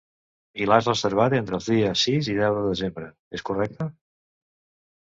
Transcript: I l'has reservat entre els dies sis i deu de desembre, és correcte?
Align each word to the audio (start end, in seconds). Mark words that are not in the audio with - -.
I 0.63 0.65
l'has 0.69 0.87
reservat 0.89 1.35
entre 1.41 1.57
els 1.59 1.67
dies 1.73 2.07
sis 2.09 2.31
i 2.35 2.39
deu 2.41 2.59
de 2.61 2.67
desembre, 2.73 3.13
és 3.41 3.47
correcte? 3.53 3.93